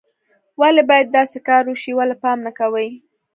ولې 0.61 0.83
باید 0.89 1.07
داسې 1.17 1.37
کار 1.47 1.63
وشي، 1.67 1.91
ولې 1.95 2.15
پام 2.23 2.37
نه 2.47 2.51
کوئ 2.59 2.89